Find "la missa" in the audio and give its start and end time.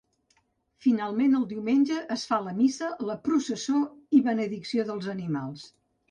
2.45-2.89